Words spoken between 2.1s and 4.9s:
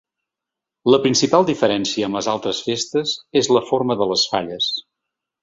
les altres festes és la forma de les falles.